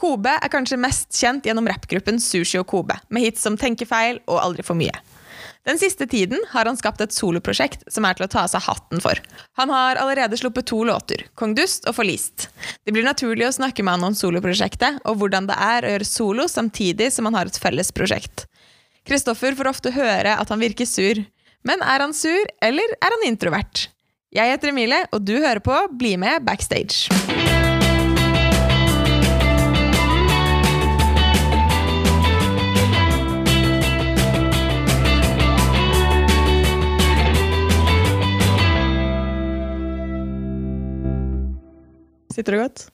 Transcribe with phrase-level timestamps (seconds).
[0.00, 4.40] Kobe er kanskje mest kjent gjennom rappgruppen Sushi og Kobe, med hits som Tenkefeil og
[4.40, 4.94] Aldri for mye.
[5.68, 8.64] Den siste tiden har han skapt et soloprosjekt som er til å ta av seg
[8.64, 9.20] hatten for.
[9.60, 12.48] Han har allerede sluppet to låter, Kong Dust og Forlist.
[12.86, 16.08] Det blir naturlig å snakke med han om soloprosjektet, og hvordan det er å gjøre
[16.08, 18.46] solo samtidig som han har et felles prosjekt.
[19.04, 21.20] Kristoffer får ofte høre at han virker sur.
[21.66, 23.90] Men er han sur, eller er han introvert?
[24.32, 27.10] Jeg heter Emilie, og du hører på Bli med backstage.
[42.40, 42.86] Sitter du godt?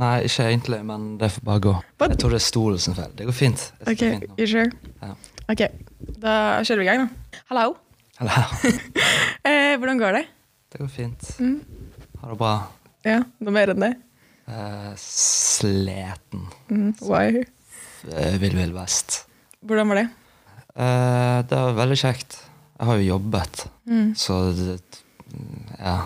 [0.00, 1.72] Nei, ikke egentlig, men det får bare gå.
[2.00, 3.10] But, Jeg tror det er stolen som feil.
[3.18, 3.64] Det går fint.
[3.84, 4.70] Ok, fint you sure?
[5.02, 5.10] Ja.
[5.52, 5.60] Ok,
[6.22, 7.42] da kjører vi i gang, da.
[7.52, 7.74] Hallo.
[8.22, 8.44] Hallo.
[9.42, 10.22] Eh, hvordan går det?
[10.72, 11.24] det går fint.
[11.42, 11.56] Mm.
[12.22, 12.52] Har det bra.
[13.04, 13.90] Ja, noe mer enn det?
[14.46, 16.44] Eh, sleten.
[16.70, 17.42] Mm, why?
[18.08, 19.24] Eh, Vill Vill Vest.
[19.66, 20.06] Hvordan var det?
[20.78, 22.38] Eh, det var veldig kjekt.
[22.78, 24.14] Jeg har jo jobbet, Mm.
[24.16, 24.78] så det,
[25.82, 25.98] ja.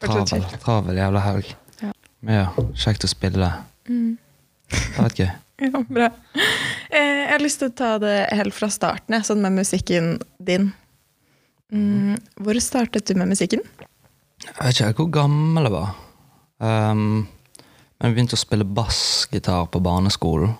[0.00, 1.52] Travel, travel jævla helg.
[1.82, 1.92] Ja.
[2.24, 3.50] Men ja, kjekt å spille.
[3.88, 4.16] Mm.
[4.70, 5.30] Det har vært gøy.
[5.60, 6.06] Ja, bra.
[6.88, 10.70] Eh, jeg har lyst til å ta det helt fra starten, sånn med musikken din.
[11.68, 13.60] Mm, hvor startet du med musikken?
[14.40, 15.92] Jeg vet ikke hvor gammel jeg var.
[16.64, 17.28] Um,
[18.00, 20.56] men jeg begynte å spille bassgitar på barneskolen.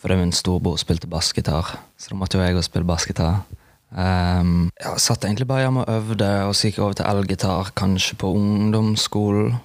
[0.00, 3.42] Fordi min storebror spilte bassgitar, så da måtte jo jeg også spille bassgitar.
[3.90, 7.72] Um, jeg satt egentlig bare hjemme og øvde, og så gikk jeg over til elgitar,
[7.78, 9.58] kanskje på ungdomsskolen.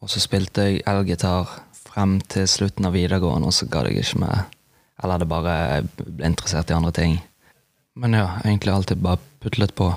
[0.00, 4.22] Og så spilte jeg elgitar frem til slutten av videregående, og så ga jeg ikke
[4.22, 4.46] mer.
[5.00, 5.56] Eller hadde bare
[5.98, 7.18] ble interessert i andre ting.
[7.98, 9.90] Men ja, egentlig alltid bare putlet på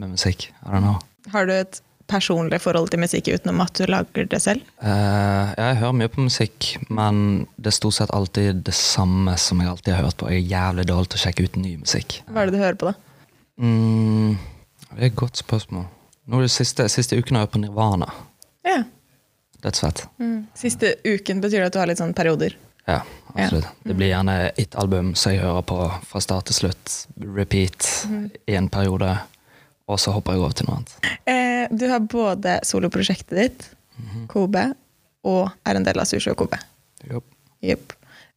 [0.00, 0.48] med musikk.
[0.64, 0.98] I don't know.
[1.32, 4.64] Har du et personlig forhold til musikk utenom at du lager det selv?
[4.84, 9.62] Eh, jeg hører mye på musikk, men det er stort sett alltid det samme som
[9.62, 10.30] jeg alltid har hørt på.
[10.32, 12.18] Jeg er jævlig dårlig til å sjekke ut ny musikk.
[12.28, 13.24] Hva er det du hører på, da?
[13.62, 14.36] Mm,
[14.90, 15.88] det er et godt spørsmål.
[16.30, 18.10] Nå de siste, siste uken har jeg hørt på Nirvana.
[18.64, 18.82] Ja.
[19.64, 20.06] Dødsfett.
[20.20, 20.46] Mm.
[20.56, 22.56] Siste uken betyr det at du har litt sånn perioder.
[22.84, 23.00] Ja,
[23.32, 23.68] absolutt.
[23.84, 26.96] Det blir gjerne ett album som jeg hører på fra start til slutt.
[27.16, 27.88] Repeat
[28.46, 29.14] i en periode.
[29.90, 30.94] Og så hopper jeg over til noe annet.
[31.28, 33.66] Eh, du har både soloprosjektet ditt,
[34.28, 34.62] Kobe,
[35.28, 36.58] og er en del av Sushi og Kobe.
[37.08, 37.20] Jo.
[37.64, 37.92] Yep.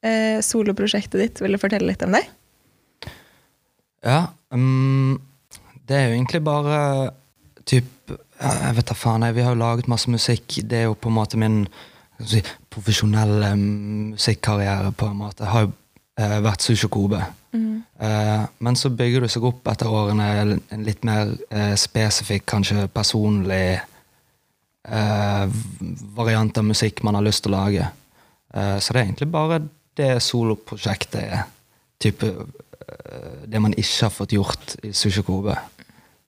[0.05, 2.25] Eh, soloprosjektet ditt, vil du fortelle litt om det?
[4.05, 5.19] Ja, Um,
[5.87, 6.79] det er jo egentlig bare
[7.67, 10.59] typ Jeg vet da faen, jeg, vi har jo laget masse musikk.
[10.69, 11.55] Det er jo på en måte min
[12.21, 14.91] si, profesjonelle musikkarriere.
[14.93, 15.43] på en måte.
[15.43, 15.71] Jeg har jo
[16.17, 17.21] eh, vært Sushi Kobe.
[17.99, 22.85] Eh, men så bygger du seg opp etter årene en litt mer eh, spesifikk, kanskje
[22.93, 23.79] personlig
[24.87, 25.45] eh,
[26.17, 27.89] variant av musikk man har lyst til å lage.
[28.53, 29.61] Eh, så det er egentlig bare
[29.97, 31.47] det soloprosjektet er.
[32.01, 35.57] Type eh, det man ikke har fått gjort i Sushi Kobe.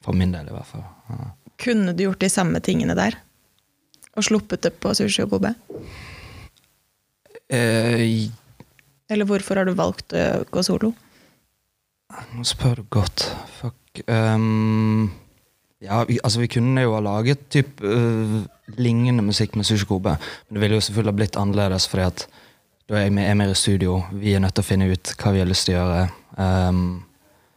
[0.05, 0.85] For min del, i hvert fall.
[1.11, 1.31] Ja.
[1.59, 3.17] Kunne du gjort de samme tingene der?
[4.15, 5.53] Og sluppet det på Sushi og Kobe?
[7.51, 8.29] Eh,
[9.09, 10.93] Eller hvorfor har du valgt å gå solo?
[12.33, 13.25] Nå spør du godt.
[13.59, 14.01] Fuck.
[14.07, 15.09] Um,
[15.81, 18.39] ja, vi, altså vi kunne jo ha laget typ, uh,
[18.77, 20.15] lignende musikk med Sushi Kobe.
[20.47, 22.25] Men det ville jo selvfølgelig ha blitt annerledes, fordi at
[22.89, 23.99] da er jeg med, er mer i studio.
[24.11, 26.03] Vi er nødt til å finne ut hva vi har lyst til å gjøre.
[26.37, 26.83] Um,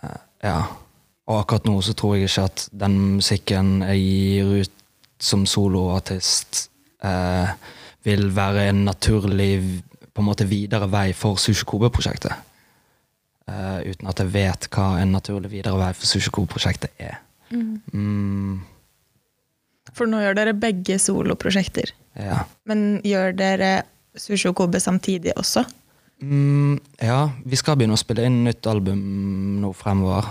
[0.04, 0.58] uh, ja.
[1.30, 4.78] Og akkurat nå så tror jeg ikke at den musikken jeg gir ut
[5.22, 6.66] som soloartist,
[7.06, 7.54] uh,
[8.04, 12.32] vil være en naturlig på en måte videre vei for Sushi Kobe-prosjektet.
[13.48, 17.18] Uh, uten at jeg vet hva en naturlig videre vei for Sushikobe-prosjektet er.
[17.52, 18.60] Mm,
[19.92, 21.90] For nå gjør dere begge soloprosjekter.
[22.16, 22.44] ja.
[22.64, 23.72] Men gjør dere
[24.16, 25.64] Sushi Kobe samtidig også?
[26.22, 29.00] Mm, ja, vi skal begynne å spille inn nytt album
[29.60, 30.28] nå fremover.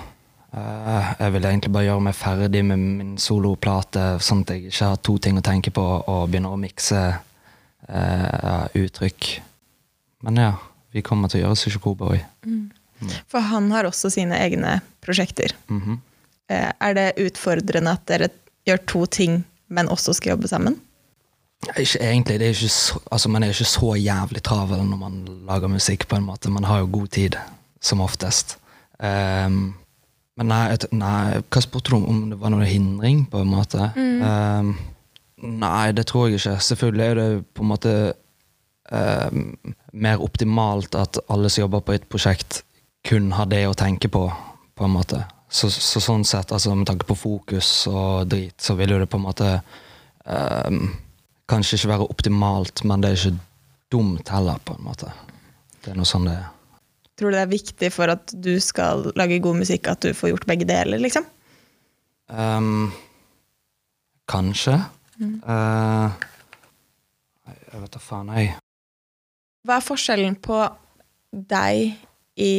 [0.56, 4.90] Uh, jeg vil egentlig bare gjøre meg ferdig med min soloplate, sånn at jeg ikke
[4.94, 9.32] har to ting å tenke på og begynner å mikse uh, uttrykk.
[10.22, 10.52] Men ja,
[10.94, 12.22] vi kommer til å gjøre Sushikoba òg.
[13.32, 15.56] For han har også sine egne prosjekter.
[15.72, 18.30] Eh, Er det utfordrende at dere
[18.68, 20.78] gjør to ting, men også skal jobbe sammen?
[21.78, 22.40] Ikke egentlig.
[22.42, 26.08] Det er ikke så, altså, man er ikke så jævlig travel når man lager musikk.
[26.08, 26.50] på en måte.
[26.50, 27.38] Man har jo god tid,
[27.82, 28.58] som oftest.
[29.00, 29.74] Um,
[30.38, 32.06] men nei, nei, hva spurte du om?
[32.10, 33.26] Om det var noen hindring?
[33.30, 33.92] på en måte?
[33.98, 34.76] Ehm,
[35.42, 36.56] nei, det tror jeg ikke.
[36.66, 37.94] Selvfølgelig er det på en måte
[38.92, 42.64] ehm, mer optimalt at alle som jobber på et prosjekt,
[43.08, 44.28] kun har det å tenke på.
[44.76, 45.26] på en måte.
[45.52, 49.10] Så, så sånn sett, altså med tanke på fokus og drit, så vil jo det
[49.12, 49.50] på en måte
[50.26, 50.78] eh,
[51.52, 53.42] kanskje ikke være optimalt, men det er ikke
[53.92, 55.12] dumt heller, på en måte.
[55.84, 56.48] Det er noe sånn det er.
[57.20, 60.32] Tror du det er viktig for at du skal lage god musikk, at du får
[60.32, 61.28] gjort begge deler, liksom?
[62.32, 62.90] Um,
[64.32, 64.80] kanskje.
[65.22, 66.28] Eh,
[67.46, 68.56] jeg vet da faen, jeg.
[69.68, 70.60] Hva er forskjellen på
[71.32, 71.94] deg
[72.42, 72.54] i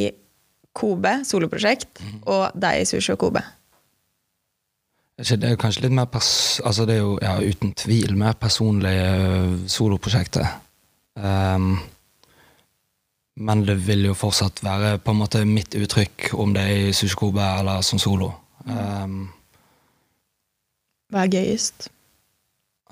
[0.72, 3.42] Kobe, soloprosjekt, og deg i Sushi og Kobe?
[5.18, 6.60] Det er jo kanskje litt mer pers...
[6.64, 8.94] Altså, det er jo ja, uten tvil mer personlig
[9.68, 9.68] soloprosjekter.
[9.76, 10.70] soloprosjektet.
[11.20, 11.74] Ehm,
[13.34, 16.96] men det vil jo fortsatt være på en måte mitt uttrykk, om det er i
[16.96, 18.32] Sushi Kobe eller som solo.
[18.64, 19.26] Um,
[21.12, 21.90] Hva er gøyest?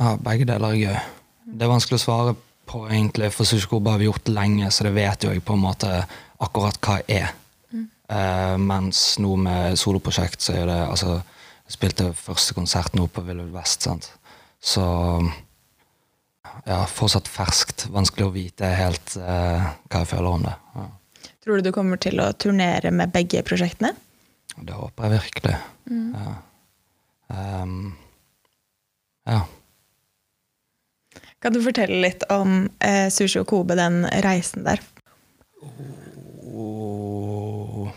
[0.00, 1.00] ja, begge deler er gøy.
[1.44, 2.49] Det er vanskelig å svare på,
[2.90, 5.90] egentlig, for Sushikobe har vi gjort lenge, så det vet jo jeg på en måte
[6.40, 7.36] akkurat hva jeg er.
[8.10, 11.20] Eh, mens nå med soloprosjekt, så er det altså
[11.70, 14.08] Jeg spilte første konsert nå på Ville Vest, sant.
[14.58, 14.82] Så
[16.66, 17.84] ja, fortsatt ferskt.
[17.94, 20.54] Vanskelig å vite helt uh, hva jeg føler om det.
[20.74, 20.86] Ja.
[21.44, 23.92] Tror du du kommer til å turnere med begge prosjektene?
[24.58, 25.54] Det håper jeg virkelig.
[25.94, 26.34] Ja.
[27.30, 27.94] Um,
[29.30, 29.44] ja.
[31.40, 34.82] Kan du fortelle litt om eh, Sushi og Kobe, den reisen der?
[36.50, 37.88] Og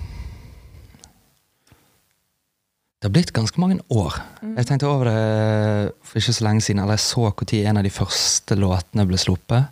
[3.03, 4.15] Det har blitt ganske mange år.
[4.55, 7.83] Jeg tenkte over det for ikke så lenge siden, eller jeg så når en av
[7.83, 9.65] de første låtene ble sluppet.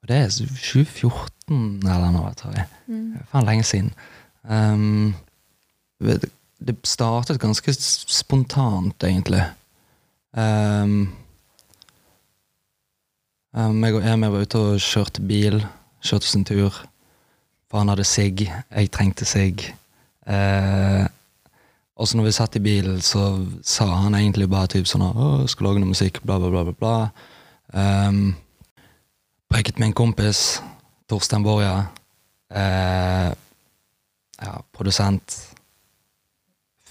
[0.00, 2.64] Og det er 2014 eller noe, tror jeg.
[2.88, 3.92] Er faen lenge siden.
[4.48, 5.12] Um,
[6.00, 6.32] det
[6.66, 9.42] det startet ganske spontant, egentlig.
[10.32, 11.10] Um,
[13.54, 15.62] um, jeg og Emil var ute og kjørte bil.
[16.02, 16.82] Kjørte en tur.
[17.70, 19.62] For han hadde sigg, jeg trengte sigg.
[20.28, 21.04] Eh,
[21.96, 23.22] og så når vi satt i bilen, så
[23.64, 26.64] sa han egentlig bare typ sånn Å, jeg skal lage noe musikk, bla, bla, bla,
[26.68, 26.74] bla.
[26.82, 26.96] bla.
[27.72, 28.34] Um,
[29.52, 30.62] Preiket med en kompis,
[31.08, 31.74] Torstein Borja.
[32.52, 33.32] Eh,
[34.40, 35.38] ja, produsent.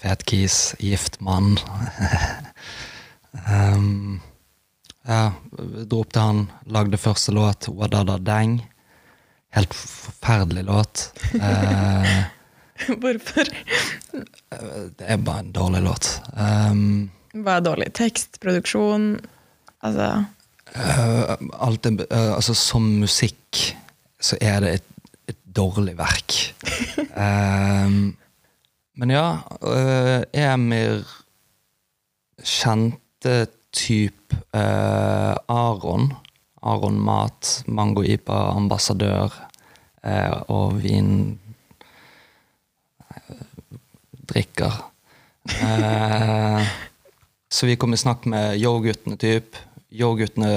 [0.02, 1.56] Fet kis, gift mann.
[3.46, 4.20] um,
[5.08, 5.32] ja,
[5.88, 8.60] dro opp til han, lagde første låt, Wadada Dang.
[9.52, 11.08] Helt forferdelig låt.
[11.34, 12.22] Eh,
[13.00, 13.50] Hvorfor?
[14.98, 16.08] det er bare en dårlig låt.
[16.36, 17.90] Um, Hva er dårlig?
[17.96, 19.14] Tekst, produksjon?
[19.82, 20.08] Altså
[20.76, 21.34] uh,
[21.66, 23.62] alt er, uh, altså, som musikk
[24.22, 24.88] så er det et,
[25.32, 26.36] et dårlig verk.
[27.16, 28.12] um,
[29.00, 29.26] men ja,
[29.64, 31.02] uh, Emir
[32.42, 36.12] kjente typ eh, Aron.
[36.62, 39.34] Aron Mat, Mango Ipa, ambassadør
[40.06, 41.38] eh, og vin
[44.30, 44.78] drikker.
[45.58, 46.70] Eh,
[47.50, 49.58] så vi kom i snakk med Yo-guttene, typ.
[49.92, 50.52] Yo-guttene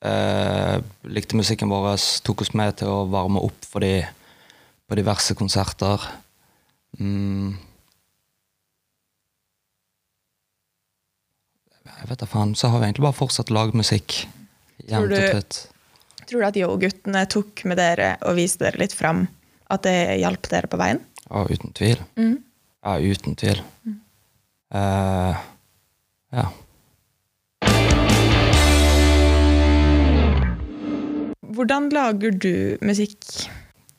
[0.00, 0.76] eh,
[1.10, 4.06] likte musikken vår, tok oss med til å varme opp for de
[4.88, 6.06] på diverse konserter.
[7.02, 7.58] Mm.
[11.98, 12.54] Jeg vet da faen.
[12.54, 14.20] Så har vi egentlig bare fortsatt å lage musikk.
[14.86, 15.58] Jevnt og trutt.
[16.28, 19.24] Tror du at Yo-guttene tok med dere og viste dere litt fram?
[19.72, 21.00] At det hjalp dere på veien?
[21.28, 22.00] Ja, uten tvil.
[22.16, 23.62] Ja, uten tvil.
[24.68, 25.40] Eh,
[26.36, 26.46] ja.
[31.58, 33.24] Hvordan lager du musikk?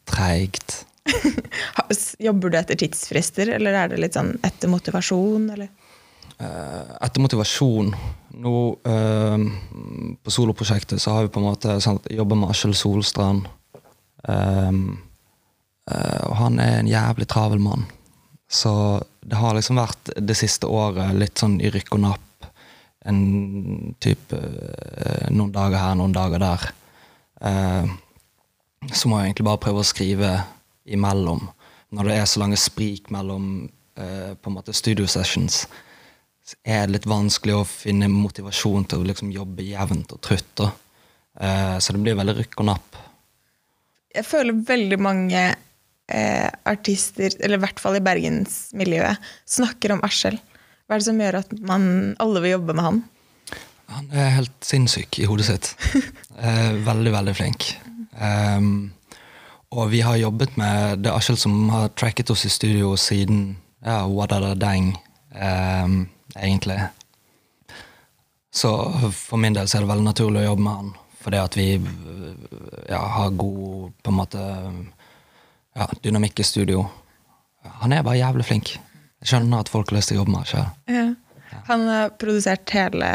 [0.10, 0.86] Treigt.
[2.30, 5.50] Jobber du etter tidsfrister, eller er det litt sånn etter motivasjon?
[5.58, 5.74] Eller?
[6.40, 7.90] Eh, etter motivasjon
[8.40, 8.54] Nå
[8.88, 9.42] eh,
[10.24, 13.50] på soloprosjektet så har vi på en måte sant, jobba med Askjell Solstrand.
[14.24, 14.78] Eh,
[15.90, 17.84] og han er en jævlig travel mann.
[18.48, 18.72] Så
[19.26, 22.48] det har liksom vært det siste året litt sånn i rykk og napp.
[23.10, 24.38] En type
[25.34, 26.68] Noen dager her, noen dager der.
[28.94, 30.32] Så må jeg egentlig bare prøve å skrive
[30.86, 31.48] imellom.
[31.90, 35.64] Når det er så lange sprik mellom på en måte studio sessions,
[36.64, 40.64] er det litt vanskelig å finne motivasjon til å liksom jobbe jevnt og trutt.
[40.64, 43.00] Eh, så det blir veldig rykk og napp.
[44.16, 45.44] Jeg føler veldig mange
[46.10, 50.40] eh, artister, eller i hvert fall i bergensmiljøet, snakker om Askjell.
[50.90, 51.84] Hva er det som gjør at man,
[52.24, 53.02] alle vil jobbe med han?
[53.90, 55.74] Han er helt sinnssyk i hodet sitt.
[56.40, 57.66] Eh, veldig, veldig flink.
[58.16, 58.94] Um,
[59.76, 63.58] og vi har jobbet med Det er Askjell som har tracket oss i studio siden
[63.84, 64.94] ja, Wadada Dang.
[65.36, 65.98] ehm,
[66.36, 66.80] egentlig.
[68.52, 68.72] Så
[69.14, 70.92] for min del så er det veldig naturlig å jobbe med han.
[71.20, 71.68] Fordi at vi
[72.90, 74.44] ja, har god på en måte
[75.76, 76.86] ja, dynamikk i studio.
[77.84, 78.72] Han er bare jævlig flink.
[79.20, 80.72] Jeg skjønner at folk har lyst til å jobbe med ham.
[80.88, 81.06] Ja.
[81.70, 83.12] Han har produsert hele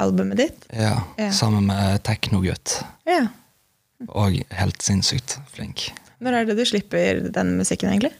[0.00, 0.66] albumet ditt.
[0.74, 1.30] Ja, Ja.
[1.32, 2.80] Sammen med Teknogutt.
[3.08, 3.28] Ja.
[4.08, 5.88] Og helt sinnssykt flink.
[6.20, 8.12] Når er det du slipper den musikken, egentlig?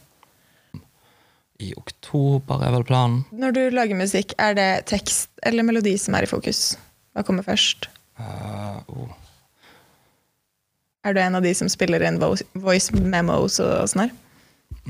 [1.63, 3.23] I oktober er vel planen.
[3.33, 6.75] Når du lager musikk, er det tekst eller melodi som er i fokus?
[7.17, 7.89] Hva kommer først?
[8.21, 9.15] Uh, oh.
[11.07, 14.15] Er du en av de som spiller inn voice memos og sånn her?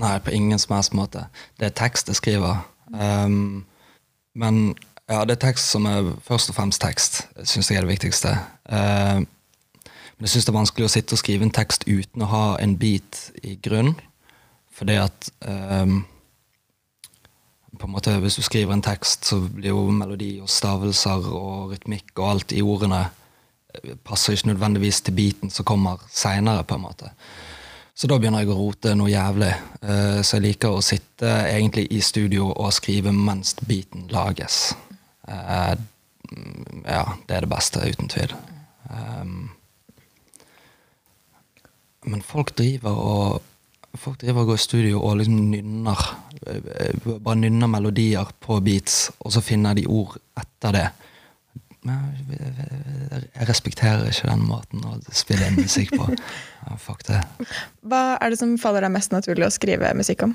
[0.01, 1.27] Nei, på ingen som helst måte.
[1.61, 2.65] Det er tekst jeg skriver.
[2.93, 3.65] Um,
[4.37, 4.75] men
[5.09, 7.23] ja, det er tekst som er først og fremst tekst.
[7.45, 8.35] Syns jeg er det viktigste.
[8.69, 9.23] Uh,
[10.17, 12.45] men jeg syns det er vanskelig å sitte og skrive en tekst uten å ha
[12.61, 13.95] en beat i grunn.
[14.77, 16.03] Fordi at um,
[17.79, 21.73] på en måte, Hvis du skriver en tekst, så blir jo melodi og stavelser og
[21.73, 23.09] rytmikk og alt i ordene
[23.75, 26.65] eh, passer ikke nødvendigvis til beaten som kommer seinere.
[27.95, 29.55] Så da begynner jeg å rote noe jævlig.
[29.83, 34.75] Eh, Så jeg liker å sitte egentlig i studio og skrive mens beaten lages.
[35.29, 35.75] Eh,
[36.31, 38.35] mm, Ja, det er det beste, uten tvil.
[42.07, 43.43] Men folk driver og
[43.99, 46.07] Folk driver og går i studio og liksom nynner.
[46.47, 50.87] eh, Bare nynner melodier på beats, og så finner de ord etter det.
[51.87, 52.01] Men
[53.37, 56.09] Jeg respekterer ikke den måten å spille musikk på.
[56.67, 57.21] Ja, fuck det.
[57.87, 60.35] Hva er det som faller deg mest naturlig å skrive musikk om?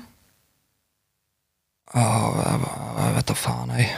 [1.92, 2.62] Jeg,
[2.96, 3.90] jeg vet da faen, jeg.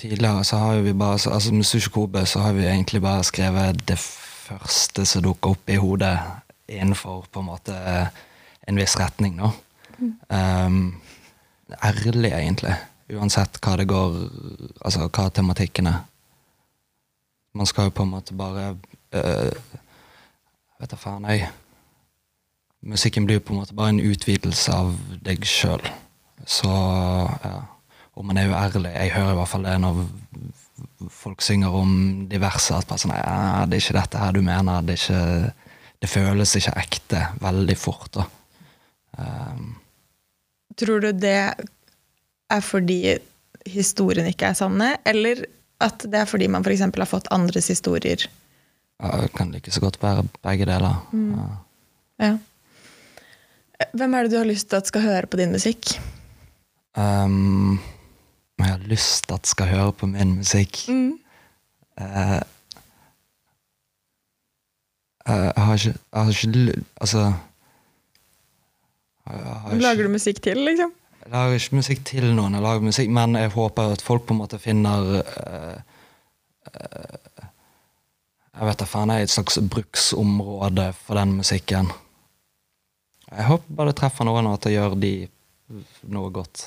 [0.00, 3.82] Tidligere så har vi bare altså Med Sushi Kobe så har vi egentlig bare skrevet
[3.90, 6.14] det første som dukker opp i hodet
[6.72, 7.76] innenfor på en måte
[8.68, 9.50] en viss retning, nå.
[10.00, 11.00] Um,
[11.82, 12.74] ærlig, egentlig.
[13.10, 14.14] Uansett hva det går
[14.86, 16.04] Altså hva tematikken er.
[17.54, 18.76] Man skal jo på en måte bare
[19.12, 19.50] øh,
[20.80, 21.48] Vet da faen, jeg.
[22.86, 24.94] Musikken blir jo på en måte bare en utvidelse av
[25.26, 25.82] deg sjøl.
[26.48, 27.58] Så ja.
[28.16, 28.90] Og man er jo ærlig.
[28.94, 30.00] Jeg hører i hvert fall det når
[31.12, 31.92] folk synger om
[32.30, 32.76] diverse.
[32.76, 34.84] At bare sånn, ja, det er ikke dette her du mener.
[34.84, 35.52] Det, ikke,
[36.00, 38.10] det føles ikke ekte veldig fort.
[38.16, 38.26] da.
[39.20, 39.74] Um,
[40.80, 41.38] Tror du det
[42.50, 43.18] er fordi
[43.68, 45.44] historien ikke er sanne, eller
[45.80, 46.86] at det er fordi man f.eks.
[46.88, 48.24] har fått andres historier?
[49.00, 51.00] ja, det kan like så godt være begge deler.
[51.12, 51.48] Ja.
[52.26, 52.36] Ja.
[53.96, 55.94] Hvem er det du har lyst til at skal høre på din musikk?
[56.96, 57.80] Um,
[58.58, 60.88] jeg har lyst til at skal høre på min musikk.
[60.88, 61.12] mm.
[62.00, 62.40] uh,
[65.26, 67.32] jeg har ikke, jeg har ikke Altså
[69.36, 70.92] ikke- Lager du musikk til, liksom?
[71.20, 74.34] Jeg lager ikke musikk til noen, jeg lager musikk, men jeg håper at folk på
[74.34, 75.80] en måte finner uh,
[76.74, 77.44] uh,
[78.60, 81.92] Jeg vet da faen, jeg er et slags bruksområde for den musikken.
[83.30, 85.12] Jeg håper bare det treffer noen, og at det gjør de
[86.10, 86.66] noe godt.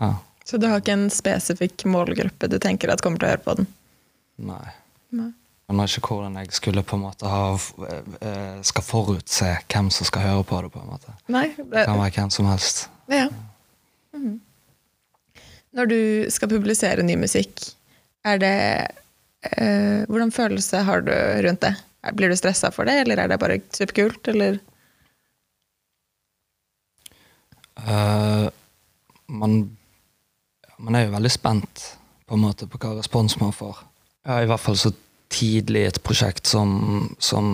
[0.00, 0.14] Ja.
[0.44, 3.56] Så du har ikke en spesifikk målgruppe du tenker at kommer til å høre på
[3.62, 3.66] den?
[4.38, 4.66] Nei.
[5.10, 5.30] Nei.
[5.72, 10.26] Aner ikke hvordan jeg skulle på en måte ha eh, skal forutse hvem som skal
[10.26, 10.70] høre på det.
[10.74, 11.14] på en måte.
[11.32, 11.46] Nei?
[11.56, 12.88] Det Det, kan være hvem som helst.
[13.08, 13.28] ja.
[14.12, 14.40] Mhm.
[15.72, 17.62] Når du skal publisere ny musikk,
[18.28, 18.56] er det
[19.56, 21.12] eh, Hvordan følelse har du
[21.46, 21.72] rundt det?
[22.12, 24.58] Blir du stressa for det, eller er det bare superkult, eller?
[27.78, 28.50] Uh,
[29.26, 29.76] man,
[30.78, 31.86] man er jo veldig spent
[32.28, 33.80] på en måte på hva respons man får.
[34.26, 34.92] Ja, I hvert fall så
[35.32, 36.74] tidlig i et prosjekt som,
[37.22, 37.46] som,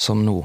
[0.00, 0.38] som nå.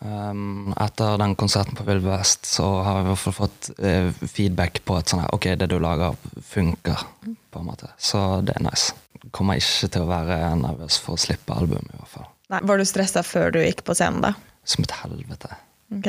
[0.00, 4.22] Um, etter den konserten på Vill Vest så har jeg i hvert fall fått uh,
[4.32, 6.16] feedback på at sånn her, ok, det du lager,
[6.48, 7.04] funker.
[7.50, 7.90] på en måte.
[8.00, 8.94] Så det er nice.
[9.36, 12.30] Kommer ikke til å være nervøs for å slippe album, i hvert fall.
[12.50, 14.32] Nei, var du stressa før du gikk på scenen, da?
[14.64, 15.52] Som et helvete.
[15.98, 16.08] Ok.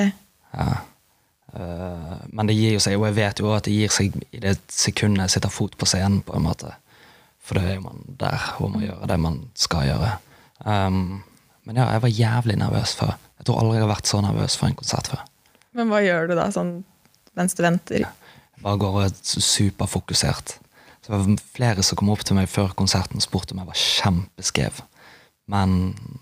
[0.54, 0.70] Ja.
[1.52, 4.40] Uh, men det gir jo seg, og jeg vet jo at det gir seg i
[4.44, 6.22] det sekundet jeg sitter fot på scenen.
[6.24, 6.72] på en måte.
[7.42, 10.14] For da er jo man der hvor må gjøre det man skal gjøre.
[10.62, 11.22] Um,
[11.66, 13.16] men ja, jeg var jævlig nervøs før.
[13.42, 15.24] Jeg tror aldri jeg har vært så nervøs for en konsert før.
[15.78, 16.74] Men hva gjør du da, sånn
[17.40, 18.04] mens du venter?
[18.06, 20.58] Jeg bare går er superfokusert.
[21.02, 23.72] Så det var flere som kom opp til meg før konserten og spurte om jeg
[23.72, 24.82] var kjempeskrev.
[25.52, 25.78] Men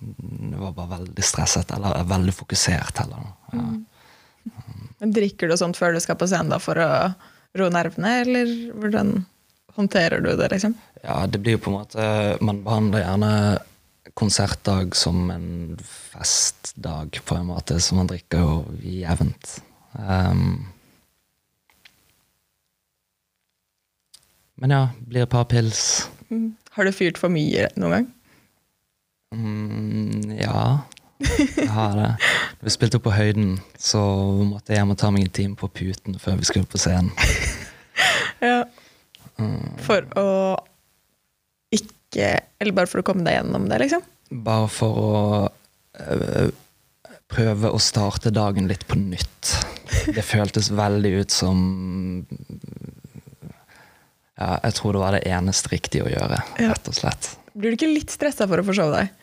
[0.08, 3.34] jeg var bare veldig stresset, eller veldig fokusert heller.
[3.52, 3.66] Ja.
[5.00, 6.90] Men Drikker du sånt før du skal på scenen da, for å
[7.60, 9.18] roe nervene, eller hvordan
[9.80, 10.76] håndterer du det, liksom?
[11.04, 12.06] Ja, det blir jo på en måte
[12.44, 13.34] Man behandler gjerne
[14.20, 19.62] konsertdag som en festdag, på en måte, så man drikker jo jevnt.
[19.94, 20.66] Um,
[24.60, 26.10] men ja, blir et par pils.
[26.76, 28.10] Har du fyrt for mye noen gang?
[29.36, 30.82] Mm, ja,
[31.22, 32.12] jeg har det.
[32.66, 34.04] Vi spilte opp på Høyden, så
[34.44, 37.14] måtte jeg hjem og ta meg en time på puten før vi skulle på scenen.
[38.40, 38.64] Ja.
[39.86, 40.26] For å
[41.76, 44.02] ikke Eller bare for å komme deg gjennom det, liksom?
[44.46, 45.12] Bare for å
[46.02, 46.50] øh,
[47.30, 49.52] prøve å starte dagen litt på nytt.
[50.16, 51.60] Det føltes veldig ut som
[54.40, 57.32] ja, Jeg tror det var det eneste riktige å gjøre, rett og slett.
[57.54, 59.16] Blir du ikke litt stressa for å forsove deg?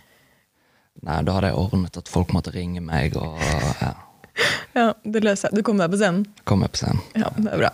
[1.07, 3.41] Nei, Da hadde jeg ordnet at folk måtte ringe meg, og
[3.83, 3.93] ja,
[4.77, 6.27] Ja, Du løser Du kom deg på scenen?
[6.45, 7.03] kom jeg på scenen.
[7.17, 7.73] Ja, det er bra.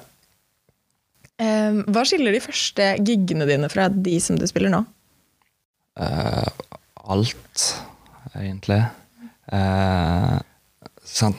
[1.42, 4.82] Eh, hva skiller de første giggene dine fra de som du spiller nå?
[5.98, 6.48] Uh,
[7.12, 7.64] alt,
[8.38, 8.80] egentlig.
[9.52, 10.38] Uh?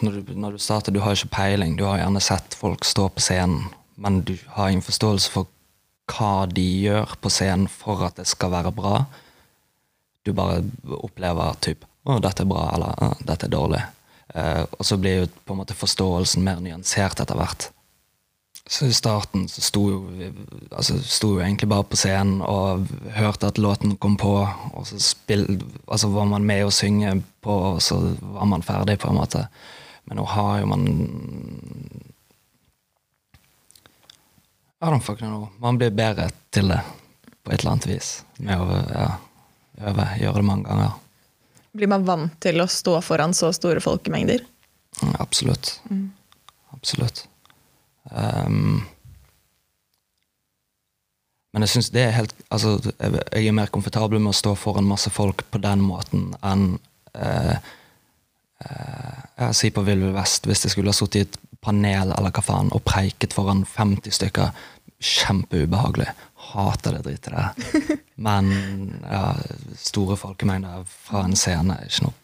[0.04, 1.78] Når, du, når du starter, du har ikke peiling.
[1.80, 5.50] Du har gjerne sett folk stå på scenen, men du har ingen forståelse for
[6.12, 9.06] hva de gjør på scenen for at det skal være bra.
[10.28, 10.62] Du bare
[11.00, 13.82] opplever typ å, dette er bra, eller dette er dårlig.
[14.34, 17.72] Uh, og så blir jo på en måte forståelsen mer nyansert etter hvert.
[18.70, 19.98] Så i starten så sto jo,
[20.72, 25.00] altså, sto jo egentlig bare på scenen og hørte at låten kom på, og så
[25.04, 25.44] spill,
[25.84, 29.44] altså, var man med å synge på, og så var man ferdig, på en måte.
[30.08, 30.88] Men nå har jo man
[34.84, 35.48] I don't fucking know.
[35.64, 36.82] Man blir bedre til det
[37.44, 38.10] på et eller annet vis.
[38.44, 39.10] Med å ja,
[39.80, 40.98] øve, gjøre det mange ganger.
[41.74, 44.44] Blir man vant til å stå foran så store folkemengder?
[45.02, 45.78] Mm, Absolutt.
[46.76, 47.24] Absolutt.
[48.12, 48.82] Ehm,
[51.54, 54.90] men jeg syns det er helt Altså, jeg er mer komfortabel med å stå foran
[54.90, 56.66] masse folk på den måten enn
[57.14, 57.56] uh,
[59.38, 62.44] Jeg sier på Vill Vest, hvis jeg skulle ha sittet i et panel eller hva
[62.44, 64.52] faen og preiket foran 50 stykker,
[65.04, 66.10] kjempeubehagelig.
[66.54, 67.98] Hater det dritet der.
[68.28, 68.50] Men
[69.04, 69.34] ja,
[69.80, 72.16] store folkemengder fra en scene er ikke noe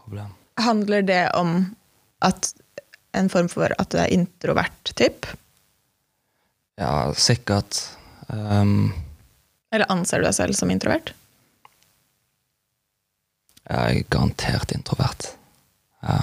[0.00, 0.32] problem.
[0.60, 1.54] Handler det om
[2.24, 2.52] at
[3.16, 5.26] en form for at du er introvert typ?
[6.80, 7.80] Ja, sikkert.
[8.28, 8.92] Um,
[9.74, 11.14] Eller anser du deg selv som introvert?
[13.70, 15.28] jeg er garantert introvert.
[16.02, 16.16] Ja.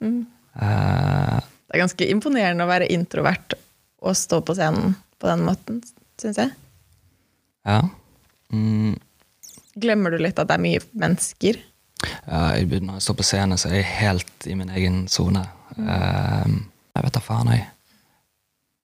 [0.00, 0.22] Mm.
[0.56, 3.56] Uh, Det er ganske imponerende å være introvert
[4.02, 5.82] og stå på scenen på den måten,
[6.20, 6.54] syns jeg.
[7.68, 7.82] ja.
[8.52, 8.96] Mm,
[9.80, 11.56] Glemmer du litt at det er mye mennesker?
[12.26, 15.44] ja jeg, når jeg står på scenen, så er jeg helt i min egen sone.
[15.78, 16.58] Ehm,
[16.92, 17.68] jeg vet da faen, jeg.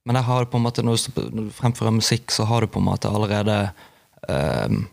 [0.08, 2.80] Men der har du på en måte, når du, fremfører musikk, så har du på
[2.80, 3.58] en måte allerede
[4.28, 4.86] ehm,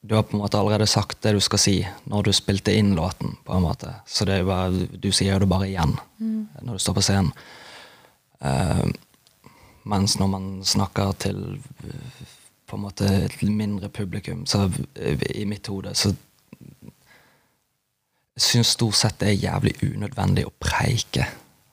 [0.00, 1.74] Du har på en måte allerede sagt det du skal si
[2.08, 3.36] når du spilte inn låten.
[3.44, 3.94] på en måte.
[4.06, 5.98] Så det er bare, du sier det bare igjen
[6.62, 7.32] når du står på scenen.
[8.40, 8.94] Ehm,
[9.84, 11.60] mens når man snakker til
[12.66, 14.70] på en måte et mindre publikum, så
[15.34, 16.14] i mitt hode så
[18.42, 21.26] syns stort sett det er jævlig unødvendig å preike.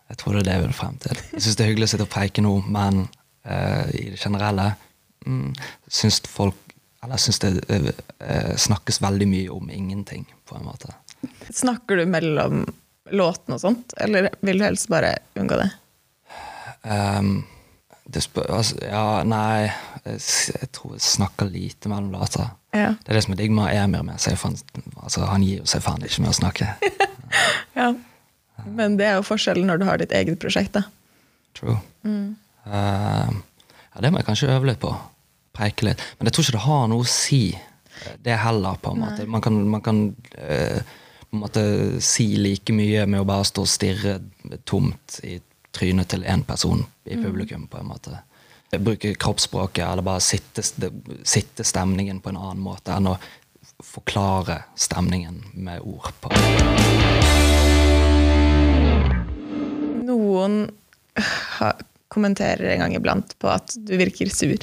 [0.07, 1.21] Jeg tror det er det jeg vil frem til.
[1.33, 3.03] Jeg syns det er hyggelig å sitte og preike nå, men
[3.47, 4.69] uh, i det generelle
[5.25, 5.51] mm,
[5.99, 6.63] syns folk
[7.03, 10.89] Eller syns det eh, snakkes veldig mye om ingenting, på en måte.
[11.53, 12.63] Snakker du mellom
[13.13, 15.67] låtene og sånt, eller vil du helst bare unngå det?
[16.81, 17.45] Um,
[18.09, 20.19] det spør, altså, ja, nei jeg,
[20.55, 22.49] jeg tror jeg snakker lite mellom låter.
[22.77, 22.91] Ja.
[23.01, 24.37] Det er det som er digg med Emir med seg.
[24.37, 26.69] for Han, altså, han gir seg faen ikke med å snakke.
[27.79, 27.91] ja.
[28.65, 30.85] Men det er jo forskjellen når du har ditt eget prosjekt, da.
[31.57, 31.77] True.
[32.05, 33.41] Ehm,
[33.93, 34.91] ja, det må jeg kanskje øve litt på.
[35.57, 36.03] Preike litt.
[36.17, 38.77] Men jeg tror ikke det har noe å si, eh, det heller.
[38.81, 39.25] på en måte.
[39.25, 40.01] Man kan, man kan
[40.37, 40.79] uh,
[41.29, 44.19] på en måte si like mye med å bare stå og stirre
[44.65, 45.39] tomt i
[45.71, 47.67] trynet til én person i publikum.
[47.67, 48.21] på en måte.
[48.71, 50.63] Bruke kroppsspråket eller bare sitte,
[51.23, 53.15] sitte stemningen på en annen måte enn å
[53.83, 56.11] forklare stemningen med ord.
[56.19, 56.31] på.
[60.07, 60.71] Noen
[62.07, 64.57] kommenterer en gang iblant på at du virker sur.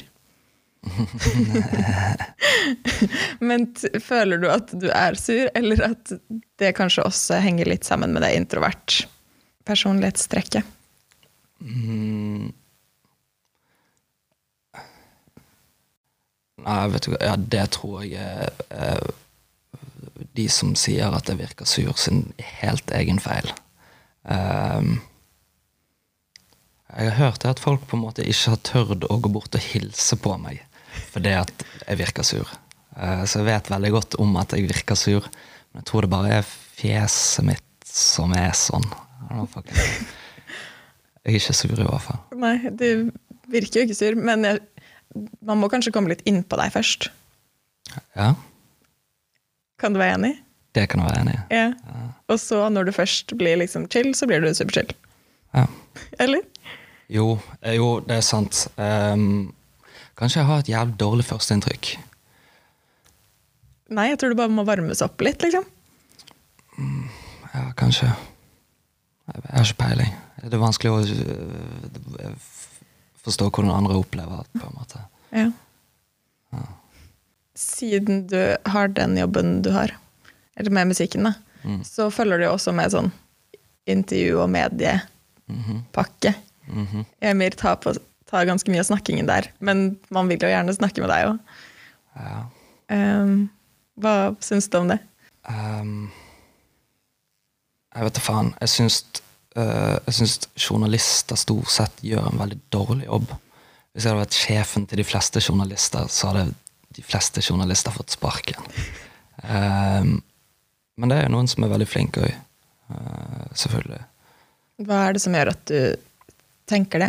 [3.39, 3.67] Men
[4.03, 6.13] føler du at du er sur, eller at
[6.61, 9.05] det kanskje også henger litt sammen med det introvert
[9.65, 10.63] personlighetstrekket?
[11.65, 12.53] Mm.
[16.65, 19.13] Nei, vet du hva, ja, det tror jeg er eh,
[20.35, 22.27] de som sier at jeg virker sur, sin
[22.61, 23.51] helt egen feil.
[24.23, 24.97] Um,
[26.95, 29.67] jeg har hørt at folk på en måte ikke har tørt å gå bort og
[29.67, 30.63] hilse på meg
[31.11, 32.51] fordi at jeg virker sur.
[32.95, 35.27] Uh, så jeg vet veldig godt om at jeg virker sur,
[35.71, 38.87] men jeg tror det bare er fjeset mitt som er sånn.
[41.25, 42.21] Jeg er ikke sur i hvert fall.
[42.39, 43.11] Nei, du
[43.51, 44.63] virker jo ikke sur, men jeg,
[45.45, 47.09] man må kanskje komme litt inn på deg først.
[48.17, 48.33] Ja,
[49.79, 50.33] Kan du være enig?
[50.75, 51.43] det kan jeg være enig i.
[51.55, 51.67] Ja.
[52.31, 54.89] Og så, når du først blir liksom chill, så blir du superchill.
[55.55, 55.65] Ja.
[56.19, 56.41] Eller?
[57.07, 58.65] Jo, eh, jo, det er sant.
[58.75, 59.53] Um,
[60.19, 61.93] kanskje jeg har et jævlig dårlig førsteinntrykk.
[63.95, 65.63] Nei, jeg tror du bare må varmes opp litt, liksom.
[67.53, 68.09] Ja, kanskje.
[69.29, 70.11] Jeg, har ikke peiling.
[70.43, 70.99] Det er vanskelig å
[72.33, 72.54] f-
[73.25, 75.01] forstå hvordan andre opplever det, på en måte.
[75.35, 75.49] Ja.
[77.55, 79.93] Siden du har den jobben du har,
[80.55, 81.33] eller med musikken, da,
[81.65, 81.79] Mm.
[81.83, 83.07] så følger du jo også med sånn
[83.89, 86.35] intervju- og mediepakke.
[86.67, 87.05] Mhm.
[87.21, 87.95] Emir tar, på,
[88.29, 91.39] tar ganske mye av snakkingen der, men man vil jo gjerne snakke med deg òg.
[92.15, 92.45] Ja.
[93.97, 94.99] hva syns du om det?
[95.49, 96.11] Um,
[97.95, 98.53] jeg vet da faen.
[98.61, 99.03] Jeg syns,
[99.57, 103.33] øh, jeg syns journalister stort sett gjør en veldig dårlig jobb.
[103.93, 106.49] Hvis jeg hadde vært sjefen til de fleste journalister, så hadde
[106.95, 108.59] de fleste journalister fått sparken.
[109.43, 110.17] Um,
[110.97, 112.35] men det er jo noen som er veldig flinke òg.
[113.57, 114.01] selvfølgelig.
[114.85, 115.95] Hva er det som gjør at du
[116.69, 117.07] tenker det?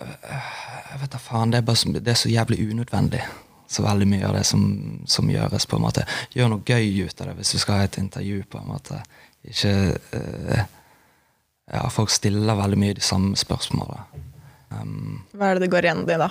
[0.00, 3.20] Jeg vet da faen, det er, bare, så- det er så jævlig unødvendig.
[3.70, 4.64] Så veldig mye av det som,
[5.06, 6.04] som gjøres, på en måte.
[6.34, 8.98] Gjør noe gøy ut av det hvis du skal ha et intervju, på en måte.
[9.46, 9.74] Ikke
[10.12, 10.64] eh,
[11.70, 14.24] Ja, folk stiller veldig mye de samme spørsmålene.
[14.70, 16.30] Um, Hva er det det går igjen i, da?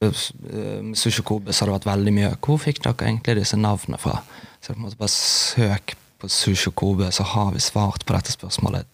[0.00, 3.98] med Sushi Kobe så har det vært veldig mye Hvor fikk dere egentlig disse navnene
[4.00, 4.14] fra?
[4.56, 8.32] Så på en måte bare søk på Sushi Kobe, så har vi svart på dette
[8.32, 8.88] spørsmålet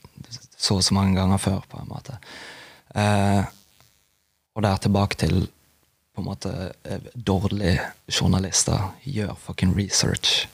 [0.57, 1.61] så og så mange ganger før.
[1.69, 2.17] på en måte.
[2.97, 3.45] Uh,
[4.57, 5.47] og der tilbake til
[6.17, 8.95] på en måte eh, dårlige journalister.
[9.05, 10.49] Gjør fucking research.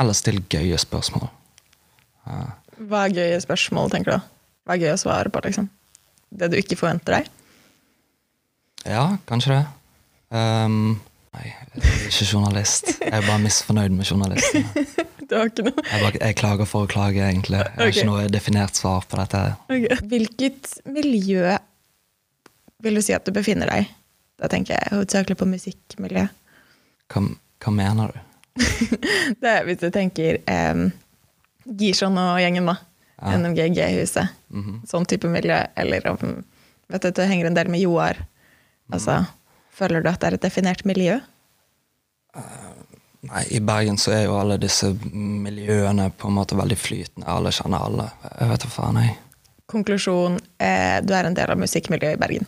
[0.00, 1.28] Eller still gøye spørsmål.
[2.26, 4.30] Eh, Hva er gøye spørsmål, tenker du?
[4.66, 5.68] Hva er gøy å svare på, liksom?
[6.36, 7.32] Det du ikke forventer deg?
[8.86, 9.62] ja, kanskje det.
[10.30, 10.96] Um,
[11.34, 12.90] nei, jeg er ikke journalist.
[13.00, 14.86] Jeg er bare misfornøyd med journalistene.
[15.26, 17.58] Du har ikke noe Jeg, bare, jeg klager for å klage, egentlig.
[17.58, 17.96] Jeg har okay.
[17.96, 19.40] ikke noe definert svar på dette.
[20.06, 21.56] Hvilket miljø
[22.86, 23.88] vil du si at du befinner deg i?
[24.38, 26.28] Da tenker jeg hovedsakelig på musikkmiljø.
[27.10, 27.24] Hva,
[27.64, 28.20] hva mener du?
[29.42, 30.86] Det er hvis du tenker um,
[31.66, 32.76] Gishon og gjengen, da.
[33.16, 33.36] Ja.
[33.38, 34.28] NMG G-huset.
[34.52, 34.86] -hmm.
[34.86, 35.56] Sånn type miljø.
[35.76, 36.44] Eller om
[36.88, 38.26] vet du, Det henger en del med Joar.
[38.92, 39.24] Altså,
[39.70, 41.20] føler du at det er et definert miljø?
[43.26, 47.26] Nei, I Bergen så er jo alle disse miljøene på en måte veldig flytende.
[47.26, 48.10] Alle kjenner alle.
[48.40, 49.16] Jeg vet da faen, jeg.
[49.66, 52.46] Konklusjon eh, du er en del av musikkmiljøet i Bergen.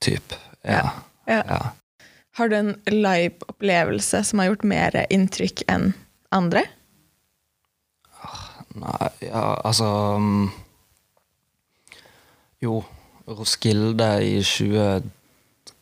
[0.00, 0.32] Typ.
[0.64, 0.94] Ja.
[1.28, 1.42] Ja.
[1.44, 1.60] ja.
[2.38, 5.90] Har du en live-opplevelse som har gjort mer inntrykk enn
[6.32, 6.64] andre?
[8.72, 10.50] Nei, ja, altså mm,
[12.62, 12.84] Jo,
[13.28, 15.10] Roskilde i 20...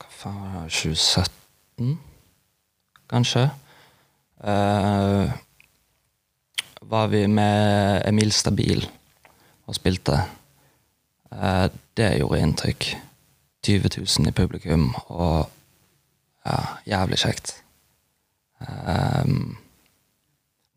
[0.00, 0.72] Hva faen var det?
[0.74, 1.92] 2017,
[3.12, 3.44] kanskje?
[4.40, 5.33] Eh,
[6.90, 8.83] var vi med Emil Stabil
[9.66, 10.18] og spilte.
[11.33, 12.90] Eh, det gjorde inntrykk.
[13.62, 15.50] 20 000 i publikum, og
[16.46, 17.59] ja, jævlig kjekt.
[18.61, 19.59] Um,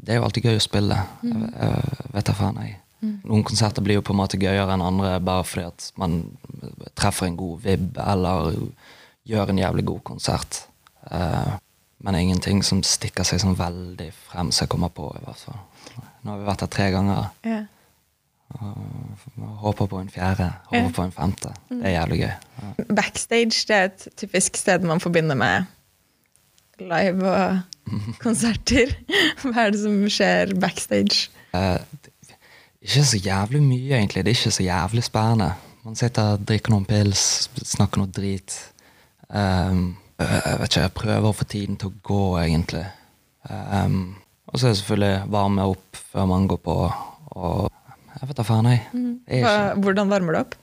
[0.04, 0.98] det er jo alltid gøy å spille.
[1.24, 1.44] Mm.
[1.54, 2.80] jeg vet da faen, jeg.
[3.04, 6.22] Noen konserter blir jo på en måte gøyere enn andre bare fordi at man
[6.96, 8.54] treffer en god vib eller
[9.28, 10.62] gjør en jævlig god konsert.
[11.12, 11.58] Uh,
[12.04, 15.60] men ingenting som stikker seg sånn veldig frem som jeg kommer på, i hvert fall.
[16.24, 17.28] Nå har vi vært her tre ganger.
[17.48, 17.60] Ja.
[18.54, 20.96] Uh, Håper på en fjerde, håper Ja.
[20.96, 21.52] på en femte.
[21.72, 22.34] Det er jævlig gøy.
[22.62, 22.72] Ja.
[22.96, 25.66] Backstage det er et typisk sted man forbinder med
[26.80, 27.60] live og
[28.24, 28.94] konserter.
[29.42, 31.30] Hva er det som skjer backstage?
[31.54, 31.80] Uh,
[32.84, 34.24] ikke så jævlig mye, egentlig.
[34.26, 35.54] Det er ikke så jævlig spennende.
[35.84, 38.56] Man sitter og drikker noen pils, snakker noe drit.
[39.28, 42.86] Um, jeg vet ikke, jeg prøver å få tiden til å gå, egentlig.
[43.50, 44.16] Um,
[44.48, 46.76] og så er det selvfølgelig varme opp før man går på,
[47.34, 47.64] og
[48.14, 48.84] jeg vet da faen, jeg.
[49.28, 50.56] Er Hva, hvordan varmer du opp?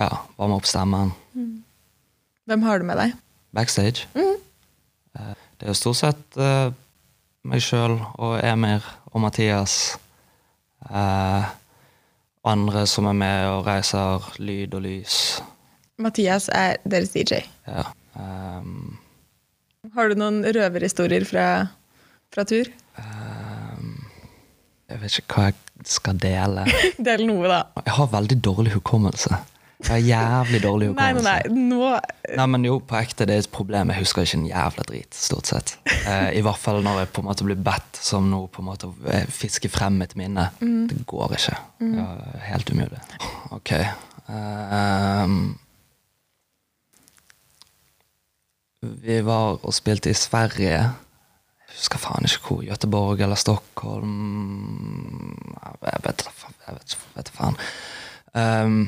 [0.00, 1.12] ja, varme opp stemmen.
[2.46, 3.14] Hvem har du med deg?
[3.56, 4.06] Backstage.
[4.14, 4.36] Mm.
[5.56, 6.68] Det er jo stort sett uh,
[7.48, 9.96] meg sjøl og Emir og Mathias.
[10.84, 11.48] Uh,
[12.46, 15.16] andre som er med og reiser lyd og lys.
[15.98, 17.40] Mathias er deres DJ.
[17.66, 17.88] Ja.
[18.14, 18.98] Um,
[19.96, 21.46] Har du noen røverhistorier fra,
[22.34, 22.68] fra tur?
[23.00, 23.96] Um,
[24.92, 26.66] jeg vet ikke hva jeg skal dele.
[27.08, 27.60] Del noe, da.
[27.80, 29.40] Jeg har veldig dårlig hukommelse.
[29.84, 31.48] Jeg er jævlig dårlig Nei, nei, hukommelse.
[31.52, 31.66] nei.
[31.68, 33.90] Nå Nei, men jo, på ekte, det er et problem.
[33.92, 35.74] Jeg husker ikke en jævla drit, stort sett.
[36.08, 38.68] Eh, I hvert fall når jeg på en måte blir bedt som nå på en
[38.70, 38.94] måte å
[39.30, 40.48] fiske frem et minne.
[40.60, 41.56] Det går ikke.
[41.92, 42.06] Ja,
[42.48, 42.98] helt umulig.
[43.54, 43.70] Ok.
[44.26, 45.36] Um,
[49.06, 50.72] vi var og spilte i Sverige.
[51.66, 52.62] Jeg husker faen ikke hvor.
[52.66, 54.12] Göteborg eller Stockholm
[55.82, 56.54] Jeg vet da faen.
[56.66, 57.56] jeg vet, vet da faen.
[58.36, 58.80] Ehm,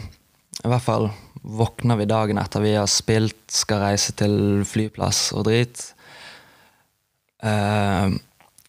[0.64, 1.10] I hvert fall
[1.42, 5.84] våkner vi dagen etter vi har spilt, skal reise til flyplass og drit.
[7.46, 8.16] Eh,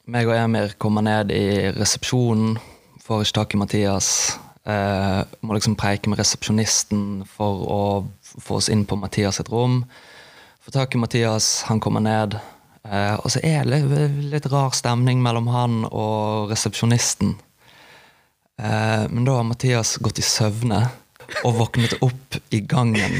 [0.09, 2.59] meg og Emir kommer ned i resepsjonen,
[3.01, 4.11] får ikke tak i Mathias.
[4.69, 7.81] Eh, må liksom preike med resepsjonisten for å
[8.21, 9.81] få oss inn på Mathias sitt rom.
[10.61, 12.37] Får tak i Mathias, han kommer ned.
[12.85, 17.33] Eh, og så er det litt, litt rar stemning mellom han og resepsjonisten.
[18.61, 20.85] Eh, men da har Mathias gått i søvne
[21.45, 23.19] og våknet opp i gangen.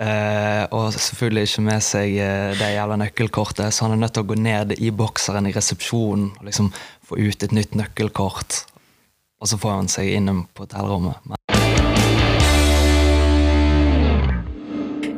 [0.00, 4.24] Eh, og selvfølgelig ikke med seg eh, det jævla nøkkelkortet, så han er nødt til
[4.24, 6.70] å gå ned i bokseren i resepsjonen og liksom
[7.04, 8.62] få ut et nytt nøkkelkort.
[9.40, 11.20] Og så får han seg inn på hotellrommet.
[11.28, 11.36] Men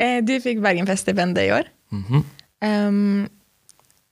[0.03, 1.71] Eh, Du fikk Bergenfest-stipendet i år.
[1.95, 2.25] Mhm.
[2.63, 3.29] Um,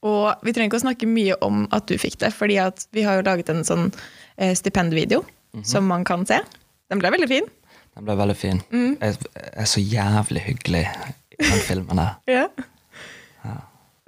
[0.03, 2.57] og vi trenger ikke å snakke mye om at du fikk det, fordi
[2.97, 3.93] vi har jo laget en sånn
[4.39, 5.21] eh, stipendvideo
[5.63, 6.39] som man kan se.
[6.91, 7.47] Den ble veldig fin.
[8.01, 8.61] Den ble veldig fin.
[8.73, 9.17] Jeg
[9.53, 10.85] er så jævlig hyggelig
[11.37, 12.17] i den filmen der.
[12.41, 13.57] Ja.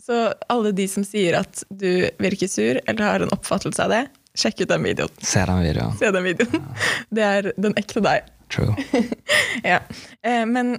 [0.03, 0.17] Så
[0.51, 4.01] alle de som sier at du virker sur, eller har en oppfattelse av det,
[4.35, 5.13] sjekk ut den videoen.
[5.23, 5.93] Se den videoen.
[6.01, 6.65] Se den videoen.
[7.15, 8.33] Det er den ekte deg.
[8.53, 8.75] True.
[9.63, 9.79] Ja.
[10.27, 10.75] Eh, men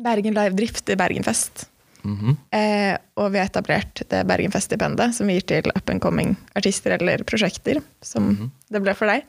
[0.00, 1.66] Bergen Live drifter Bergenfest.
[2.06, 2.38] Mhm.
[2.54, 6.94] Eh, og vi har etablert det Bergenfest-stipendet, som vi gir til up and coming artister
[6.96, 8.30] eller prosjekter, som
[8.72, 9.26] det ble for deg.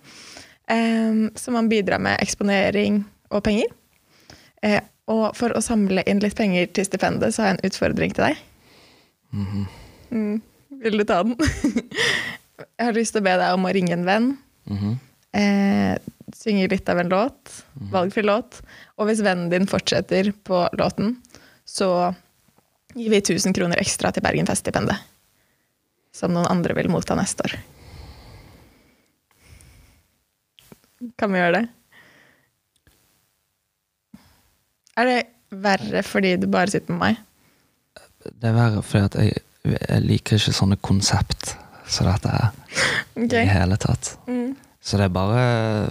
[0.69, 3.01] Så man bidrar med eksponering
[3.33, 3.71] og penger.
[4.61, 8.13] Eh, og for å samle inn litt penger til stipendet, så har jeg en utfordring
[8.13, 8.43] til deg.
[10.13, 10.35] mm,
[10.83, 11.35] vil du ta den?
[12.77, 14.31] jeg har lyst til å be deg om å ringe en venn.
[14.69, 14.97] Mhm.
[15.39, 15.97] Eh,
[16.33, 17.51] synge litt av en låt,
[17.93, 18.59] valgfri låt.
[18.97, 21.15] Og hvis vennen din fortsetter på låten,
[21.65, 22.13] så
[22.97, 24.97] gir vi 1000 kroner ekstra til Bergenfest-stipendet.
[26.13, 27.57] Som noen andre vil motta neste år.
[31.19, 31.65] Kan vi gjøre det?
[34.99, 35.19] Er det
[35.63, 37.21] verre fordi du bare sitter med meg?
[38.29, 39.43] Det er verre fordi jeg,
[39.79, 41.53] jeg liker ikke sånne konsept
[41.89, 42.49] som dette her
[43.19, 43.43] Okay.
[43.43, 44.13] i hele tatt.
[44.29, 44.53] Mm.
[44.79, 45.39] Så det er bare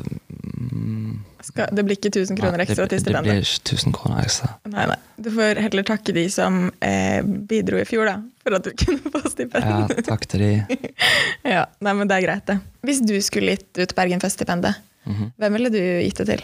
[0.00, 4.48] mm, Skal, det blir ikke 1000 kroner ekstra til det blir ikke 1000 kroner ekstra.
[4.72, 4.96] Nei, nei.
[5.20, 9.12] Du får heller takke de som eh, bidro i fjor, da, for at du kunne
[9.12, 9.68] få stipend.
[9.68, 10.78] Ja, takk til de.
[11.58, 12.58] Ja, nei, men det er greit, det.
[12.84, 15.30] Hvis du skulle gitt ut Bergenfest-stipendet, Mhm.
[15.40, 16.42] hvem ville du gitt det til?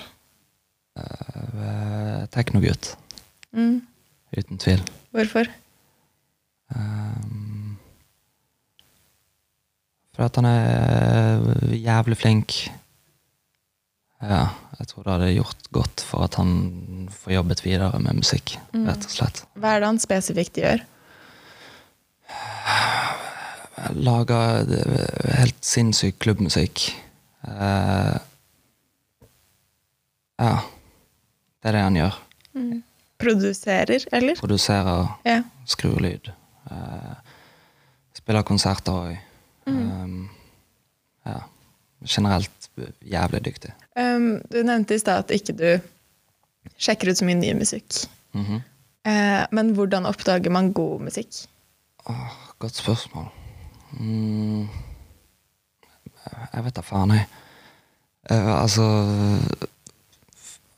[0.99, 2.95] Uh, Teknogutt,
[3.53, 3.83] Mm.
[4.37, 4.81] uten tvil.
[5.13, 5.47] Hvorfor?
[6.75, 7.77] Um,
[10.15, 12.57] for at han er jævlig flink.
[14.23, 14.49] Ja,
[14.79, 19.05] jeg tror det hadde gjort godt for at han får jobbet videre med musikk, rett
[19.05, 19.43] og slett.
[19.59, 20.81] Hva er det han spesifikt gjør?
[23.95, 24.65] Lager
[25.37, 26.87] helt sinnssyk klubbmusikk.
[27.45, 28.17] Eh,
[30.45, 30.61] ja,
[31.63, 32.19] det er det han gjør.
[33.25, 34.37] Produserer, eller?
[34.41, 35.43] Produserer, Ja.
[35.67, 36.31] skrur lyd.
[36.71, 37.15] Uh,
[38.15, 39.17] spiller konserter òg.
[39.67, 40.31] Um,
[41.25, 41.41] ja.
[42.05, 42.69] Generelt
[43.01, 43.73] jævlig dyktig.
[43.97, 45.69] Um, du nevnte i stad at ikke du
[46.77, 48.05] sjekker ut så mye ny musikk.
[48.35, 48.61] Mm -hmm.
[49.09, 51.47] uh, men hvordan oppdager man god musikk?
[52.07, 53.29] Oh, godt spørsmål.
[53.93, 54.69] Mm,
[56.55, 57.27] jeg vet da faen, jeg.
[58.31, 58.83] Uh, altså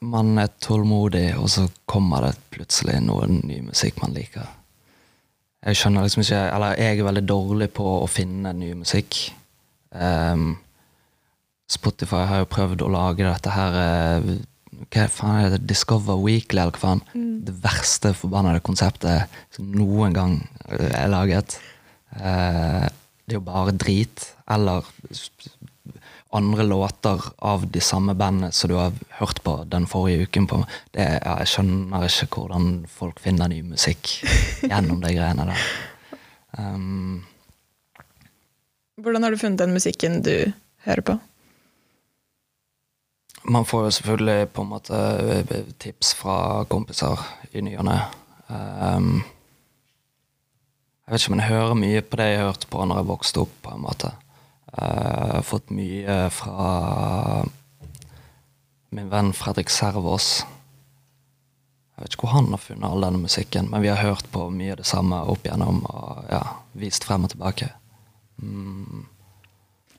[0.05, 4.49] Man er tålmodig, og så kommer det plutselig noe ny musikk man liker.
[5.67, 9.17] Jeg skjønner liksom ikke Eller jeg er veldig dårlig på å finne ny musikk.
[9.91, 10.59] Um,
[11.71, 14.29] Spotify har jo prøvd å lage dette her eh,
[14.93, 15.65] Hva faen er det?
[15.67, 17.03] Discover Weekly, eller hva faen?
[17.47, 20.37] Det verste forbannede konseptet som noen gang
[20.69, 21.59] eh, er laget.
[22.15, 22.87] Uh,
[23.27, 24.29] det er jo bare drit.
[24.47, 24.87] Eller
[26.35, 30.47] andre låter av de samme bandene som du har hørt på den forrige uken.
[30.47, 30.59] på.
[30.93, 34.11] Det, er- ja, jeg skjønner ikke hvordan folk finner ny musikk
[34.67, 35.63] gjennom de greiene der.
[36.59, 37.25] Um,
[38.97, 40.53] Hvordan har du funnet den musikken du
[40.87, 41.19] hører på?
[43.45, 47.21] Man får jo selvfølgelig på en måte eh, tips fra kompiser
[47.53, 47.99] i ny og ne.
[48.49, 49.21] Um,
[51.07, 53.45] jeg vet ikke om jeg hører mye på det jeg hørte på når jeg vokste
[53.45, 53.53] opp.
[53.63, 54.11] på en måte.
[54.77, 57.45] Har fått mye fra
[58.97, 60.45] min venn Fredrik Servås.
[61.97, 64.51] Jeg vet ikke hvor han har funnet all denne musikken, men vi har hørt på
[64.53, 66.43] mye av det samme opp igjennom og ja,
[66.77, 67.71] vist frem og tilbake.
[68.37, 69.07] Mm.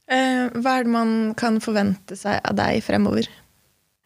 [0.08, 3.28] Uh, hva er det man kan forvente seg av deg fremover?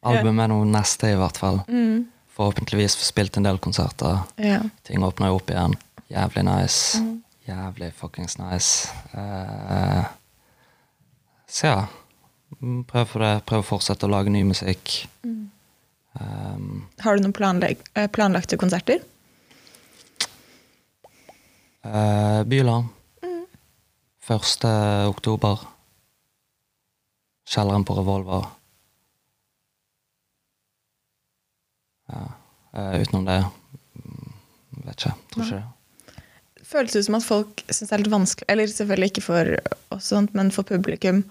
[0.08, 1.60] Albumet er noe neste, i hvert fall.
[1.68, 2.08] Mm.
[2.32, 4.24] Forhåpentligvis få spilt en del konserter.
[4.42, 4.64] Ja.
[4.88, 5.76] Ting åpner jo opp igjen.
[6.10, 7.04] Jævlig nice.
[7.46, 8.90] Jævlig fuckings nice.
[9.14, 10.08] Eh,
[11.52, 11.80] så ja.
[12.62, 13.32] Mm, Prøv for det.
[13.48, 15.02] Prøv å fortsette å lage ny musikk.
[15.24, 19.04] Um, Har du noen planleg eh, planlagte konserter?
[21.82, 22.48] Byland.
[22.52, 22.90] Bylarm.
[24.32, 24.66] 1.
[25.10, 25.64] oktober.
[27.52, 28.46] Kjelleren på Revolver.
[32.12, 32.22] Ja.
[32.72, 34.34] Uh, utenom det mm,
[34.86, 35.16] vet ikke.
[35.34, 35.81] Tror ikke det.
[36.72, 39.54] Føles ut som at folk syns det er litt vanskelig, eller selvfølgelig ikke for
[39.92, 41.26] oss, sånt, men for publikum,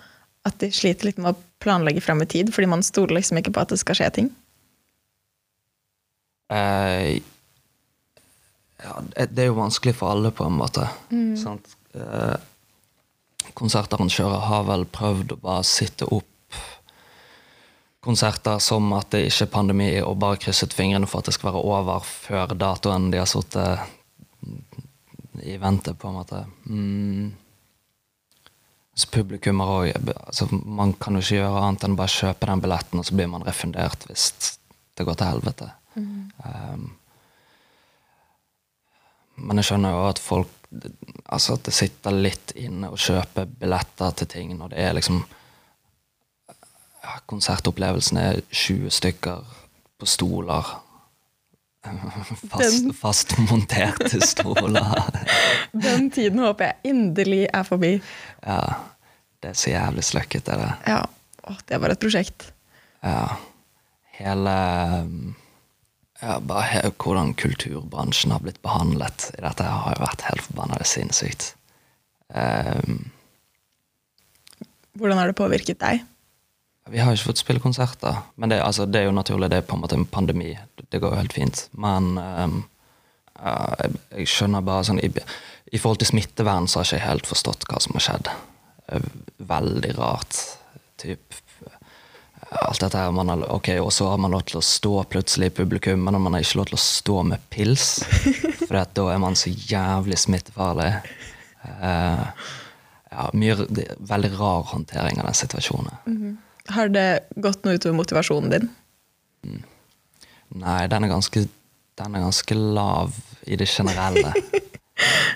[0.49, 3.53] at de sliter litt med å planlegge fram i tid, fordi man stoler liksom ikke
[3.57, 4.31] på at det skal skje ting?
[6.53, 7.21] Eh,
[8.85, 10.89] ja, det er jo vanskelig for alle, på en måte.
[11.41, 11.73] Sant?
[11.95, 12.37] Eh,
[13.57, 16.27] konsertarrangører har vel prøvd å bare sitte opp
[18.01, 21.53] konserter som at det ikke er pandemi, og bare krysset fingrene for at det skal
[21.53, 23.97] være over før datoen de har sittet
[25.43, 26.45] i vente, på en måte.
[26.67, 27.31] Mm.
[28.95, 33.01] Så publikummer òg altså, Man kan jo ikke gjøre annet enn bare kjøpe den billetten,
[33.01, 34.33] og så blir man refundert hvis
[34.99, 35.71] det går til helvete.
[35.97, 36.91] Um,
[39.41, 40.57] men jeg skjønner jo at folk
[41.35, 45.17] Altså at det sitter litt inne å kjøpe billetter til ting når det er liksom
[47.01, 49.49] ja, Konsertopplevelsen er 20 stykker
[49.99, 50.71] på stoler.
[52.53, 55.07] Fast, fastmonterte stoler.
[55.87, 57.95] Den tiden håper jeg inderlig er forbi.
[58.45, 58.61] Ja,
[59.41, 60.73] det er så jævlig sløkket, er det.
[60.93, 61.01] Ja,
[61.49, 62.51] Åh, det var et prosjekt.
[63.03, 63.37] Ja.
[64.21, 64.57] Hele
[65.01, 65.33] um,
[66.21, 71.55] ja, bare Hvordan kulturbransjen har blitt behandlet i dette, har jo vært helt forbanna sinnssykt.
[72.29, 73.09] Um,
[75.01, 76.05] Hvordan har det påvirket deg?
[76.91, 79.51] Vi har ikke fått spille konserter, men det, altså, det er jo naturlig.
[79.51, 80.53] Det er på en måte en pandemi.
[80.91, 81.63] Det går jo helt fint.
[81.79, 82.57] Men um,
[83.39, 87.11] uh, jeg, jeg skjønner bare sånn i, I forhold til smittevern så har jeg ikke
[87.13, 88.33] helt forstått hva som har skjedd.
[88.91, 89.07] Eh,
[89.51, 90.43] Veldig rart.
[91.01, 91.39] Typ
[92.51, 95.53] alt dette her, man har, ok, Og så har man lov til å stå plutselig
[95.53, 98.01] i publikum, men man har ikke lov til å stå med pils.
[98.67, 100.91] For da er man så jævlig smittefarlig.
[101.63, 102.27] Uh,
[103.11, 103.57] ja, mye,
[104.11, 106.39] veldig rar håndtering av den situasjonen.
[106.75, 107.09] Har det
[107.43, 108.69] gått noe utover motivasjonen din?
[110.51, 111.45] Nei, den er ganske,
[111.99, 113.15] den er ganske lav
[113.47, 114.35] i det generelle.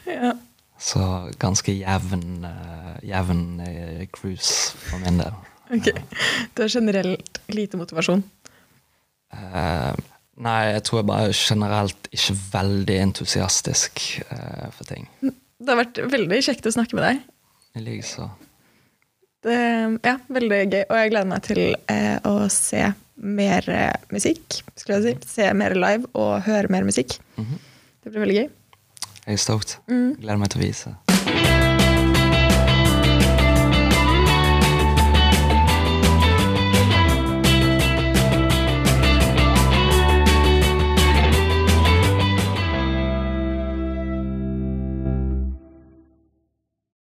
[0.05, 0.35] Ja.
[0.77, 1.01] Så
[1.41, 5.39] ganske jevn, eh, jevn eh, cruise for min del.
[5.73, 5.89] Ok.
[6.53, 8.21] Du har generelt lite motivasjon.
[9.33, 9.97] Uh,
[10.37, 15.09] nei, jeg tror jeg bare er generelt ikke veldig entusiastisk uh, for ting.
[15.25, 17.25] Det har vært veldig kjekt å snakke med deg.
[17.75, 18.29] I likeså.
[19.45, 19.57] Det,
[20.07, 20.85] ja, veldig gøy.
[20.89, 22.83] Og jeg gleder meg til eh, å se
[23.21, 24.61] mer eh, musikk.
[24.81, 25.33] Skulle jeg si.
[25.37, 27.19] Se mer live og høre mer musikk.
[27.41, 27.59] Mhm.
[28.05, 28.49] Det blir veldig gøy.
[29.25, 29.79] Jeg er stoked.
[29.89, 30.91] Gleder meg til å vise.